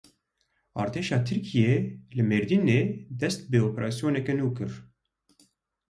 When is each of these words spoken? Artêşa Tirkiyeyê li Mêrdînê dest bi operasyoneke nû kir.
Artêşa 0.81 1.17
Tirkiyeyê 1.27 1.75
li 2.15 2.23
Mêrdînê 2.29 2.79
dest 3.19 3.41
bi 3.51 3.59
operasyoneke 3.69 4.33
nû 4.39 4.47
kir. 4.57 4.71